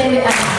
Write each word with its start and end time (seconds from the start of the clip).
Dele. 0.00 0.49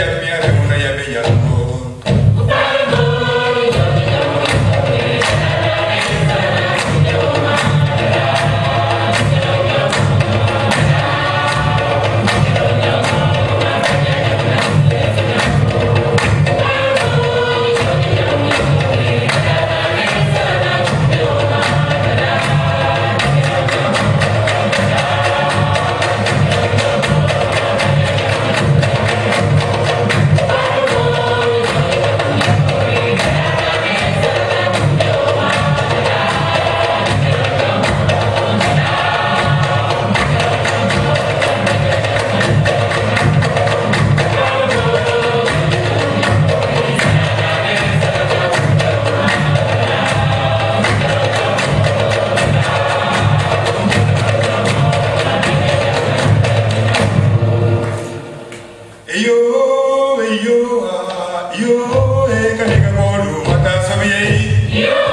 ya 0.00 0.20
mia 0.20 0.38
de 0.40 0.50
una 0.60 0.76
ya 0.78 0.92
bella. 0.92 1.49
yo, 61.58 62.28
eka, 62.30 62.64
eka, 62.64 62.90
moru, 62.92 63.42
matasubiye, 63.48 64.82
yo. 64.82 65.09